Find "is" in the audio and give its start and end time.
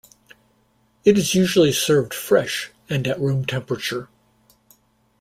1.15-1.35